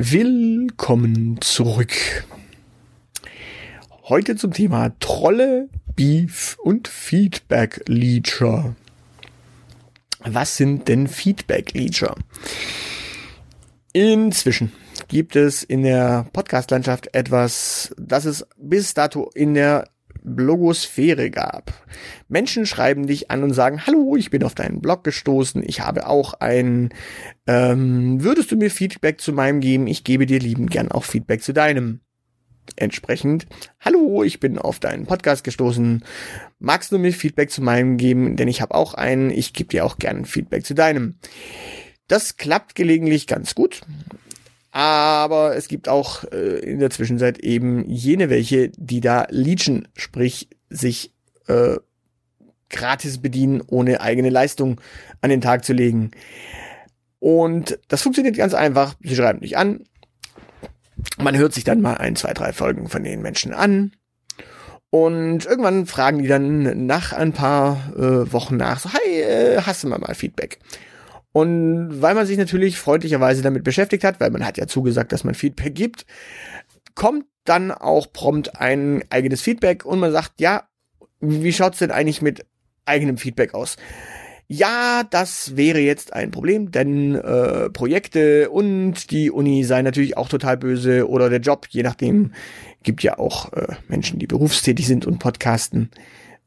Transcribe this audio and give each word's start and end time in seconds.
Willkommen 0.00 1.40
zurück. 1.40 2.24
Heute 4.04 4.36
zum 4.36 4.52
Thema 4.52 4.92
Trolle, 5.00 5.68
Beef 5.96 6.56
und 6.62 6.86
Feedback 6.86 7.82
Leacher. 7.88 8.76
Was 10.20 10.56
sind 10.56 10.86
denn 10.86 11.08
Feedback 11.08 11.72
Leacher? 11.72 12.14
Inzwischen 13.92 14.70
gibt 15.08 15.34
es 15.34 15.64
in 15.64 15.82
der 15.82 16.28
Podcast-Landschaft 16.32 17.12
etwas, 17.12 17.92
das 17.98 18.24
es 18.24 18.46
bis 18.56 18.94
dato 18.94 19.32
in 19.34 19.54
der 19.54 19.88
Blogosphäre 20.22 21.30
gab. 21.30 21.72
Menschen 22.28 22.66
schreiben 22.66 23.06
dich 23.06 23.30
an 23.30 23.42
und 23.42 23.52
sagen, 23.52 23.86
hallo, 23.86 24.16
ich 24.16 24.30
bin 24.30 24.44
auf 24.44 24.54
deinen 24.54 24.80
Blog 24.80 25.04
gestoßen, 25.04 25.62
ich 25.66 25.80
habe 25.80 26.06
auch 26.06 26.34
ein, 26.34 26.90
ähm, 27.46 28.22
würdest 28.22 28.50
du 28.50 28.56
mir 28.56 28.70
Feedback 28.70 29.20
zu 29.20 29.32
meinem 29.32 29.60
geben? 29.60 29.86
Ich 29.86 30.04
gebe 30.04 30.26
dir 30.26 30.38
liebend 30.38 30.70
gern 30.70 30.90
auch 30.90 31.04
Feedback 31.04 31.42
zu 31.42 31.52
deinem. 31.52 32.00
Entsprechend, 32.76 33.46
hallo, 33.80 34.22
ich 34.22 34.40
bin 34.40 34.58
auf 34.58 34.78
deinen 34.78 35.06
Podcast 35.06 35.42
gestoßen. 35.44 36.04
Magst 36.58 36.92
du 36.92 36.98
mir 36.98 37.12
Feedback 37.12 37.50
zu 37.50 37.62
meinem 37.62 37.96
geben? 37.96 38.36
Denn 38.36 38.48
ich 38.48 38.60
habe 38.60 38.74
auch 38.74 38.94
einen, 38.94 39.30
ich 39.30 39.52
gebe 39.52 39.70
dir 39.70 39.84
auch 39.84 39.98
gern 39.98 40.24
Feedback 40.24 40.66
zu 40.66 40.74
deinem. 40.74 41.16
Das 42.08 42.36
klappt 42.36 42.74
gelegentlich 42.74 43.26
ganz 43.26 43.54
gut. 43.54 43.82
Aber 44.78 45.56
es 45.56 45.66
gibt 45.66 45.88
auch 45.88 46.22
äh, 46.30 46.60
in 46.60 46.78
der 46.78 46.90
Zwischenzeit 46.90 47.40
eben 47.40 47.84
jene 47.90 48.30
welche, 48.30 48.68
die 48.76 49.00
da 49.00 49.26
leechen, 49.28 49.88
sprich 49.96 50.50
sich 50.70 51.12
äh, 51.48 51.78
gratis 52.70 53.18
bedienen, 53.18 53.60
ohne 53.66 54.00
eigene 54.00 54.30
Leistung 54.30 54.80
an 55.20 55.30
den 55.30 55.40
Tag 55.40 55.64
zu 55.64 55.72
legen. 55.72 56.12
Und 57.18 57.76
das 57.88 58.02
funktioniert 58.02 58.36
ganz 58.36 58.54
einfach. 58.54 58.94
Sie 59.02 59.16
schreiben 59.16 59.40
dich 59.40 59.56
an. 59.56 59.80
Man 61.20 61.36
hört 61.36 61.54
sich 61.54 61.64
dann 61.64 61.80
mal 61.80 61.94
ein, 61.94 62.14
zwei, 62.14 62.32
drei 62.32 62.52
Folgen 62.52 62.88
von 62.88 63.02
den 63.02 63.20
Menschen 63.20 63.52
an. 63.52 63.90
Und 64.90 65.44
irgendwann 65.44 65.86
fragen 65.86 66.22
die 66.22 66.28
dann 66.28 66.86
nach 66.86 67.12
ein 67.12 67.32
paar 67.32 67.94
äh, 67.96 68.32
Wochen 68.32 68.56
nach, 68.56 68.78
so, 68.78 68.90
hey, 68.92 69.22
äh, 69.22 69.62
hast 69.62 69.82
du 69.82 69.88
mal 69.88 69.98
mal 69.98 70.14
Feedback? 70.14 70.60
Und 71.32 72.00
weil 72.00 72.14
man 72.14 72.26
sich 72.26 72.38
natürlich 72.38 72.78
freundlicherweise 72.78 73.42
damit 73.42 73.64
beschäftigt 73.64 74.04
hat, 74.04 74.20
weil 74.20 74.30
man 74.30 74.44
hat 74.44 74.56
ja 74.56 74.66
zugesagt, 74.66 75.12
dass 75.12 75.24
man 75.24 75.34
Feedback 75.34 75.74
gibt, 75.74 76.06
kommt 76.94 77.26
dann 77.44 77.70
auch 77.70 78.12
prompt 78.12 78.60
ein 78.60 79.04
eigenes 79.10 79.40
Feedback 79.40 79.84
und 79.84 79.98
man 79.98 80.12
sagt, 80.12 80.40
ja, 80.40 80.68
wie 81.20 81.52
schaut's 81.52 81.78
denn 81.78 81.90
eigentlich 81.90 82.22
mit 82.22 82.46
eigenem 82.84 83.18
Feedback 83.18 83.54
aus? 83.54 83.76
Ja, 84.50 85.04
das 85.04 85.56
wäre 85.56 85.78
jetzt 85.78 86.14
ein 86.14 86.30
Problem, 86.30 86.70
denn 86.70 87.14
äh, 87.14 87.68
Projekte 87.68 88.48
und 88.48 89.10
die 89.10 89.30
Uni 89.30 89.62
seien 89.64 89.84
natürlich 89.84 90.16
auch 90.16 90.30
total 90.30 90.56
böse 90.56 91.06
oder 91.06 91.28
der 91.28 91.40
Job, 91.40 91.66
je 91.68 91.82
nachdem, 91.82 92.32
gibt 92.82 93.02
ja 93.02 93.18
auch 93.18 93.52
äh, 93.52 93.74
Menschen, 93.88 94.18
die 94.18 94.26
berufstätig 94.26 94.86
sind 94.86 95.06
und 95.06 95.18
podcasten. 95.18 95.90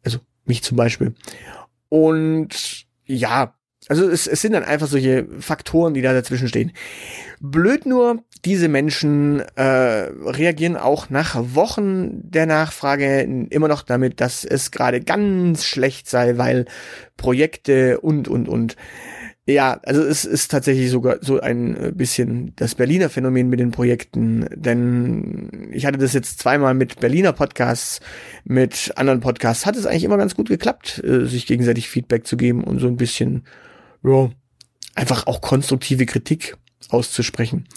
Also 0.03 0.17
mich 0.45 0.63
zum 0.63 0.77
Beispiel. 0.77 1.13
Und 1.89 2.87
ja, 3.05 3.53
also 3.87 4.07
es, 4.07 4.27
es 4.27 4.41
sind 4.41 4.53
dann 4.53 4.63
einfach 4.63 4.87
solche 4.87 5.25
Faktoren, 5.39 5.93
die 5.93 6.01
da 6.01 6.13
dazwischen 6.13 6.47
stehen. 6.47 6.71
Blöd 7.39 7.85
nur, 7.85 8.23
diese 8.45 8.67
Menschen 8.67 9.41
äh, 9.55 9.63
reagieren 9.63 10.77
auch 10.77 11.09
nach 11.09 11.35
Wochen 11.55 12.21
der 12.29 12.45
Nachfrage 12.45 13.21
immer 13.49 13.67
noch 13.67 13.81
damit, 13.81 14.21
dass 14.21 14.45
es 14.45 14.71
gerade 14.71 15.01
ganz 15.01 15.65
schlecht 15.65 16.09
sei, 16.09 16.37
weil 16.37 16.65
Projekte 17.17 17.99
und, 17.99 18.27
und, 18.27 18.47
und. 18.47 18.75
Ja, 19.47 19.79
also 19.83 20.03
es 20.03 20.23
ist 20.23 20.51
tatsächlich 20.51 20.91
sogar 20.91 21.17
so 21.21 21.39
ein 21.39 21.93
bisschen 21.95 22.53
das 22.57 22.75
Berliner 22.75 23.09
Phänomen 23.09 23.49
mit 23.49 23.59
den 23.59 23.71
Projekten, 23.71 24.47
denn 24.53 25.69
ich 25.73 25.87
hatte 25.87 25.97
das 25.97 26.13
jetzt 26.13 26.37
zweimal 26.37 26.75
mit 26.75 26.99
Berliner 26.99 27.33
Podcasts, 27.33 27.99
mit 28.43 28.93
anderen 28.95 29.19
Podcasts, 29.19 29.65
hat 29.65 29.75
es 29.75 29.87
eigentlich 29.87 30.03
immer 30.03 30.17
ganz 30.17 30.35
gut 30.35 30.47
geklappt, 30.47 31.03
äh, 31.03 31.25
sich 31.25 31.47
gegenseitig 31.47 31.89
Feedback 31.89 32.27
zu 32.27 32.37
geben 32.37 32.63
und 32.63 32.79
so 32.79 32.87
ein 32.87 32.97
bisschen 32.97 33.43
ja, 34.03 34.29
einfach 34.95 35.27
auch 35.27 35.41
konstruktive 35.41 36.05
Kritik 36.05 36.57
auszusprechen. 36.89 37.67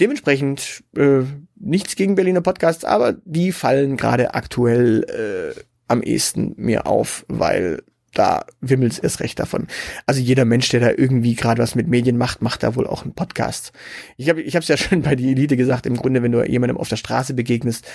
Dementsprechend 0.00 0.84
äh, 0.96 1.22
nichts 1.56 1.96
gegen 1.96 2.14
Berliner 2.14 2.40
Podcasts, 2.40 2.84
aber 2.84 3.14
die 3.24 3.52
fallen 3.52 3.96
gerade 3.96 4.34
aktuell 4.34 5.54
äh, 5.56 5.60
am 5.88 6.02
ehesten 6.02 6.54
mir 6.56 6.86
auf, 6.86 7.24
weil 7.28 7.82
da 8.14 8.44
wimmelt's 8.60 8.98
erst 8.98 9.20
recht 9.20 9.38
davon. 9.38 9.68
Also 10.06 10.20
jeder 10.20 10.44
Mensch, 10.44 10.68
der 10.68 10.80
da 10.80 10.90
irgendwie 10.90 11.34
gerade 11.34 11.62
was 11.62 11.74
mit 11.74 11.88
Medien 11.88 12.18
macht, 12.18 12.42
macht 12.42 12.62
da 12.62 12.76
wohl 12.76 12.86
auch 12.86 13.04
einen 13.04 13.14
Podcast. 13.14 13.72
Ich 14.16 14.28
habe 14.28 14.42
ich 14.42 14.54
habe 14.54 14.64
ja 14.66 14.76
schon 14.78 15.02
bei 15.02 15.16
die 15.16 15.30
Elite 15.30 15.56
gesagt, 15.56 15.86
im 15.86 15.96
Grunde, 15.96 16.22
wenn 16.22 16.32
du 16.32 16.44
jemandem 16.44 16.76
auf 16.76 16.88
der 16.88 16.96
Straße 16.96 17.34
begegnest, 17.34 17.86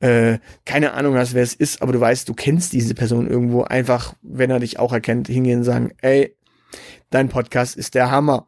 äh, 0.00 0.38
keine 0.66 0.92
Ahnung 0.92 1.16
hast, 1.16 1.34
wer 1.34 1.42
es 1.42 1.54
ist, 1.54 1.80
aber 1.80 1.92
du 1.92 2.00
weißt, 2.00 2.28
du 2.28 2.34
kennst 2.34 2.72
diese 2.72 2.94
Person 2.94 3.28
irgendwo, 3.28 3.62
einfach, 3.62 4.14
wenn 4.22 4.50
er 4.50 4.60
dich 4.60 4.78
auch 4.78 4.92
erkennt, 4.92 5.28
hingehen 5.28 5.60
und 5.60 5.64
sagen, 5.64 5.92
ey, 6.02 6.36
Dein 7.12 7.28
Podcast 7.28 7.76
ist 7.76 7.94
der 7.94 8.10
Hammer. 8.10 8.46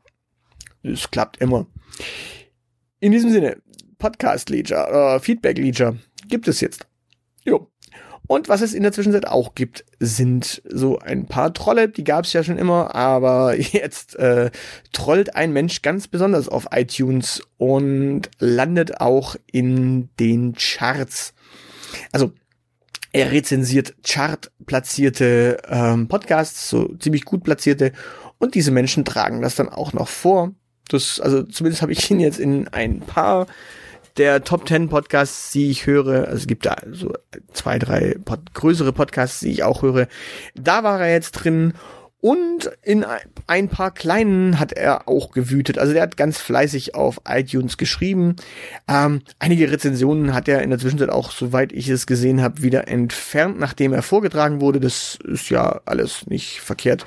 Es 0.83 1.11
klappt 1.11 1.37
immer. 1.37 1.67
In 2.99 3.13
diesem 3.13 3.31
Sinne, 3.31 3.59
Podcast 3.99 4.49
Leader, 4.49 5.17
äh, 5.17 5.21
Feedback 5.21 5.59
Leader 5.59 5.97
gibt 6.29 6.49
es 6.49 6.63
jetzt. 6.63 6.87
Jo. 7.45 7.71
Und 8.27 8.49
was 8.49 8.63
es 8.63 8.73
in 8.73 8.83
der 8.83 8.93
Zwischenzeit 8.93 9.27
auch 9.27 9.55
gibt, 9.55 9.85
sind 10.01 10.63
so 10.65 10.99
ein 10.99 11.27
paar 11.27 11.53
Trolle, 11.53 11.91
die 11.91 12.05
gab 12.05 12.25
es 12.25 12.33
ja 12.33 12.43
schon 12.43 12.57
immer, 12.57 12.95
aber 12.95 13.55
jetzt 13.59 14.17
äh, 14.17 14.51
trollt 14.95 15.37
ein 15.37 15.53
Mensch 15.53 15.83
ganz 15.83 16.09
besonders 16.09 16.49
auf 16.49 16.69
iTunes 16.71 17.43
und 17.59 18.31
landet 18.39 18.99
auch 18.99 19.37
in 19.53 20.09
den 20.19 20.55
Charts. 20.55 21.35
Also 22.13 22.33
er 23.15 23.31
rezensiert 23.31 23.95
chartplatzierte 24.05 25.59
ähm, 25.69 26.09
Podcasts, 26.09 26.69
so 26.69 26.97
ziemlich 26.97 27.25
gut 27.25 27.45
platzierte 27.45 27.93
und 28.39 28.57
diese 28.57 28.73
Menschen 28.73 29.05
tragen 29.05 29.41
das 29.41 29.55
dann 29.55 29.69
auch 29.69 29.93
noch 29.93 30.09
vor. 30.09 30.51
Das, 30.89 31.21
also 31.21 31.45
zumindest 31.45 31.81
habe 31.81 31.93
ich 31.93 32.11
ihn 32.11 32.19
jetzt 32.19 32.41
in 32.41 32.67
ein 32.69 33.01
paar 33.01 33.47
der 34.17 34.43
Top 34.43 34.67
10 34.69 34.89
Podcasts, 34.89 35.53
die 35.53 35.71
ich 35.71 35.87
höre, 35.87 36.27
also 36.27 36.39
es 36.39 36.47
gibt 36.49 36.67
da 36.67 36.77
so 36.91 37.13
zwei, 37.53 37.79
drei 37.79 38.17
Pod 38.25 38.53
größere 38.53 38.93
Podcasts, 38.93 39.41
die 39.41 39.53
ich 39.53 39.63
auch 39.63 39.83
höre. 39.83 40.09
Da 40.57 40.83
war 40.83 41.01
er 41.01 41.13
jetzt 41.13 41.33
drin 41.33 41.75
und 42.25 42.71
in 42.81 43.05
ein 43.49 43.69
paar 43.69 43.91
kleinen 43.91 44.59
hat 44.59 44.73
er 44.73 45.09
auch 45.09 45.33
gewütet. 45.33 45.77
Also 45.77 45.93
der 45.93 46.01
hat 46.01 46.17
ganz 46.17 46.39
fleißig 46.39 46.95
auf 46.95 47.21
iTunes 47.29 47.77
geschrieben. 47.77 48.37
Ähm, 48.89 49.21
einige 49.39 49.71
Rezensionen 49.71 50.33
hat 50.33 50.49
er 50.49 50.63
in 50.63 50.71
der 50.71 50.79
Zwischenzeit 50.79 51.11
auch, 51.11 51.31
soweit 51.31 51.71
ich 51.71 51.91
es 51.91 52.07
gesehen 52.07 52.41
habe, 52.41 52.63
wieder 52.63 52.89
entfernt, 52.89 53.59
nachdem 53.59 53.93
er 53.93 54.01
vorgetragen 54.01 54.63
wurde. 54.63 54.81
Das 54.81 55.19
ist 55.23 55.51
ja 55.51 55.83
alles 55.85 56.27
nicht 56.27 56.63
verkehrt. 56.63 57.05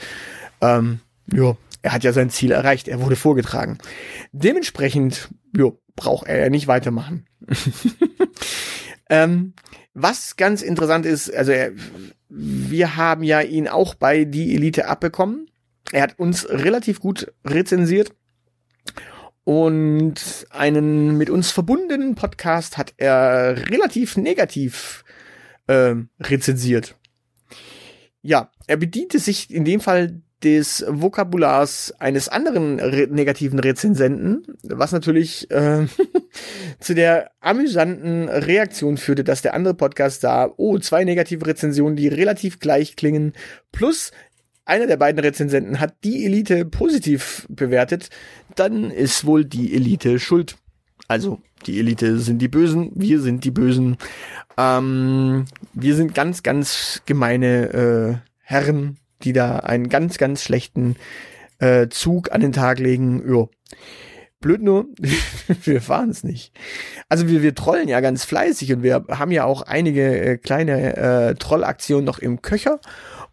Ähm, 0.61 1.00
ja, 1.34 1.57
er 1.81 1.94
hat 1.94 2.03
ja 2.03 2.13
sein 2.13 2.29
Ziel 2.29 2.51
erreicht, 2.51 2.88
er 2.88 3.01
wurde 3.01 3.16
vorgetragen. 3.16 3.79
Dementsprechend, 4.34 5.29
ja, 5.57 5.72
braucht 5.95 6.28
er 6.28 6.38
ja 6.38 6.49
nicht 6.51 6.67
weitermachen. 6.67 7.25
ähm, 9.09 9.53
was 9.95 10.35
ganz 10.35 10.61
interessant 10.61 11.07
ist, 11.07 11.34
also 11.34 11.53
er, 11.53 11.72
wir 12.29 12.95
haben 12.95 13.23
ja 13.23 13.41
ihn 13.41 13.67
auch 13.67 13.95
bei 13.95 14.25
die 14.25 14.55
Elite 14.55 14.88
abbekommen. 14.88 15.49
Er 15.91 16.03
hat 16.03 16.19
uns 16.19 16.49
relativ 16.49 16.99
gut 16.99 17.31
rezensiert 17.45 18.13
und 19.43 20.45
einen 20.49 21.17
mit 21.17 21.29
uns 21.29 21.51
verbundenen 21.51 22.16
Podcast 22.16 22.78
hat 22.78 22.93
er 22.97 23.69
relativ 23.69 24.17
negativ 24.17 25.05
äh, 25.67 25.96
rezensiert. 26.19 26.96
Ja, 28.22 28.52
er 28.67 28.75
bediente 28.75 29.19
sich 29.19 29.49
in 29.49 29.63
dem 29.63 29.79
Fall 29.79 30.22
des 30.43 30.85
Vokabulars 30.87 31.93
eines 31.99 32.29
anderen 32.29 32.79
re 32.79 33.07
negativen 33.09 33.59
Rezensenten, 33.59 34.43
was 34.63 34.91
natürlich 34.91 35.49
äh, 35.49 35.87
zu 36.79 36.93
der 36.93 37.31
amüsanten 37.39 38.29
Reaktion 38.29 38.97
führte, 38.97 39.23
dass 39.23 39.41
der 39.41 39.55
andere 39.55 39.73
Podcast 39.73 40.22
sah, 40.22 40.53
oh, 40.57 40.78
zwei 40.78 41.03
negative 41.05 41.45
Rezensionen, 41.45 41.95
die 41.95 42.07
relativ 42.07 42.59
gleich 42.59 42.95
klingen, 42.95 43.34
plus 43.72 44.11
einer 44.66 44.85
der 44.85 44.97
beiden 44.97 45.19
Rezensenten 45.19 45.79
hat 45.79 45.95
die 46.03 46.25
Elite 46.25 46.66
positiv 46.66 47.47
bewertet, 47.49 48.09
dann 48.55 48.91
ist 48.91 49.25
wohl 49.25 49.45
die 49.45 49.73
Elite 49.73 50.19
schuld. 50.19 50.57
Also, 51.07 51.41
die 51.66 51.79
Elite 51.79 52.19
sind 52.19 52.40
die 52.40 52.49
Bösen, 52.49 52.91
wir 52.93 53.22
sind 53.22 53.43
die 53.43 53.51
Bösen. 53.51 53.97
Ähm, 54.57 55.45
wir 55.73 55.95
sind 55.95 56.13
ganz, 56.13 56.43
ganz 56.43 57.01
gemeine 57.05 57.73
äh, 57.73 58.29
Herren 58.41 58.97
die 59.23 59.34
da 59.34 59.58
einen 59.59 59.90
ganz, 59.90 60.17
ganz 60.17 60.43
schlechten 60.43 60.96
äh, 61.59 61.87
Zug 61.90 62.31
an 62.31 62.41
den 62.41 62.53
Tag 62.53 62.79
legen. 62.79 63.23
Jo. 63.28 63.49
Blöd 64.40 64.61
nur, 64.61 64.85
wir 65.64 65.81
fahren 65.81 66.11
es 66.11 66.23
nicht. 66.23 66.53
Also 67.09 67.28
wir, 67.28 67.41
wir 67.41 67.55
trollen 67.55 67.87
ja 67.87 67.99
ganz 68.02 68.23
fleißig 68.23 68.72
und 68.73 68.84
wir 68.84 69.05
haben 69.09 69.31
ja 69.31 69.46
auch 69.46 69.64
einige 69.64 70.19
äh, 70.19 70.37
kleine 70.37 70.96
äh, 70.96 71.35
Trollaktionen 71.35 72.05
noch 72.05 72.19
im 72.19 72.41
Köcher. 72.43 72.79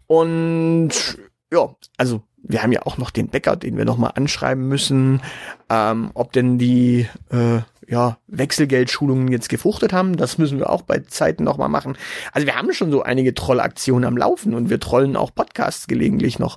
Und 0.06 1.18
ja, 1.52 1.74
also 1.98 2.22
wir 2.46 2.62
haben 2.62 2.72
ja 2.72 2.82
auch 2.82 2.98
noch 2.98 3.10
den 3.10 3.28
Bäcker, 3.28 3.56
den 3.56 3.76
wir 3.76 3.84
noch 3.84 3.96
mal 3.96 4.08
anschreiben 4.08 4.68
müssen, 4.68 5.22
ähm, 5.70 6.10
ob 6.14 6.32
denn 6.32 6.58
die, 6.58 7.08
äh, 7.30 7.60
ja, 7.88 8.18
Wechselgeldschulungen 8.26 9.28
jetzt 9.28 9.48
gefruchtet 9.48 9.92
haben. 9.92 10.16
Das 10.16 10.38
müssen 10.38 10.58
wir 10.58 10.70
auch 10.70 10.82
bei 10.82 11.00
Zeiten 11.00 11.44
nochmal 11.44 11.68
machen. 11.68 11.96
Also 12.32 12.46
wir 12.46 12.56
haben 12.56 12.72
schon 12.72 12.90
so 12.90 13.02
einige 13.02 13.34
Trollaktionen 13.34 14.04
am 14.04 14.16
Laufen 14.16 14.54
und 14.54 14.70
wir 14.70 14.80
trollen 14.80 15.16
auch 15.16 15.34
Podcasts 15.34 15.86
gelegentlich 15.86 16.38
noch. 16.38 16.56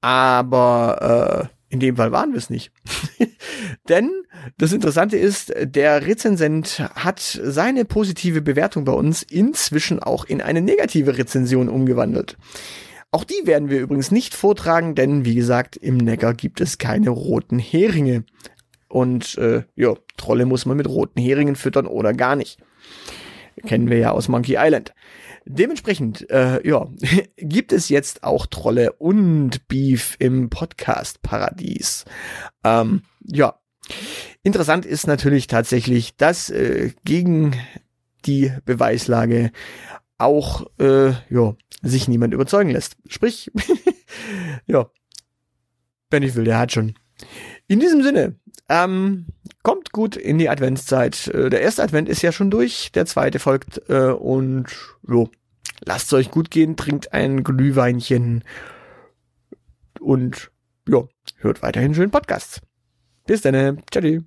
Aber 0.00 1.48
äh, 1.50 1.56
in 1.68 1.80
dem 1.80 1.96
Fall 1.96 2.12
waren 2.12 2.32
wir 2.32 2.38
es 2.38 2.50
nicht. 2.50 2.70
Denn 3.88 4.10
das 4.58 4.72
Interessante 4.72 5.16
ist, 5.16 5.52
der 5.60 6.06
Rezensent 6.06 6.82
hat 6.94 7.20
seine 7.20 7.84
positive 7.84 8.40
Bewertung 8.40 8.84
bei 8.84 8.92
uns 8.92 9.22
inzwischen 9.22 10.00
auch 10.00 10.24
in 10.24 10.40
eine 10.40 10.60
negative 10.60 11.18
Rezension 11.18 11.68
umgewandelt. 11.68 12.36
Auch 13.10 13.24
die 13.24 13.46
werden 13.46 13.70
wir 13.70 13.80
übrigens 13.80 14.10
nicht 14.10 14.34
vortragen, 14.34 14.94
denn 14.94 15.24
wie 15.24 15.34
gesagt, 15.34 15.76
im 15.76 15.96
Neckar 15.96 16.34
gibt 16.34 16.60
es 16.60 16.78
keine 16.78 17.10
roten 17.10 17.58
Heringe. 17.58 18.24
Und 18.88 19.36
äh, 19.38 19.64
ja, 19.74 19.94
Trolle 20.16 20.46
muss 20.46 20.66
man 20.66 20.76
mit 20.76 20.88
roten 20.88 21.20
Heringen 21.20 21.56
füttern 21.56 21.86
oder 21.86 22.12
gar 22.12 22.36
nicht. 22.36 22.58
Kennen 23.64 23.88
wir 23.88 23.98
ja 23.98 24.10
aus 24.10 24.28
Monkey 24.28 24.56
Island. 24.58 24.94
Dementsprechend, 25.46 26.28
äh, 26.30 26.66
ja, 26.66 26.86
gibt 27.36 27.72
es 27.72 27.88
jetzt 27.88 28.24
auch 28.24 28.46
Trolle 28.46 28.92
und 28.92 29.68
Beef 29.68 30.16
im 30.18 30.50
Podcast-Paradies. 30.50 32.04
Ähm, 32.64 33.02
ja, 33.24 33.58
interessant 34.42 34.84
ist 34.84 35.06
natürlich 35.06 35.46
tatsächlich, 35.46 36.16
dass 36.16 36.50
äh, 36.50 36.92
gegen 37.04 37.54
die 38.26 38.52
Beweislage 38.64 39.52
auch 40.18 40.66
äh, 40.78 41.12
ja, 41.30 41.54
sich 41.82 42.08
niemand 42.08 42.34
überzeugen 42.34 42.70
lässt. 42.70 42.96
Sprich, 43.06 43.50
ja, 44.66 44.90
wenn 46.10 46.22
ich 46.22 46.34
will, 46.34 46.44
der 46.44 46.58
hat 46.58 46.72
schon. 46.72 46.94
In 47.68 47.80
diesem 47.80 48.02
Sinne, 48.02 48.36
ähm, 48.68 49.26
kommt 49.62 49.92
gut 49.92 50.16
in 50.16 50.38
die 50.38 50.48
Adventszeit. 50.48 51.28
Äh, 51.28 51.50
der 51.50 51.60
erste 51.60 51.82
Advent 51.82 52.08
ist 52.08 52.22
ja 52.22 52.32
schon 52.32 52.50
durch, 52.50 52.92
der 52.92 53.06
zweite 53.06 53.38
folgt 53.38 53.82
äh, 53.88 54.10
und 54.10 54.66
jo, 55.06 55.30
lasst 55.84 56.06
es 56.06 56.12
euch 56.14 56.30
gut 56.30 56.50
gehen, 56.50 56.76
trinkt 56.76 57.12
ein 57.12 57.44
Glühweinchen 57.44 58.44
und 60.00 60.50
ja, 60.88 61.02
hört 61.38 61.62
weiterhin 61.62 61.94
schönen 61.94 62.10
Podcasts. 62.10 62.60
Bis 63.26 63.42
dann, 63.42 63.82
ciao. 63.90 64.20